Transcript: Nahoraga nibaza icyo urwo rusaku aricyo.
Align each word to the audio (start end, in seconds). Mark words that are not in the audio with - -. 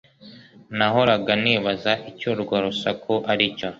Nahoraga 0.77 1.31
nibaza 1.43 1.91
icyo 2.09 2.27
urwo 2.33 2.55
rusaku 2.63 3.13
aricyo. 3.31 3.67